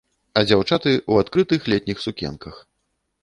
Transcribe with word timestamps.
А 0.39 0.41
дзяўчаты 0.49 0.93
ў 1.11 1.25
адкрытых 1.25 1.69
летніх 1.73 1.97
сукенках. 2.07 2.55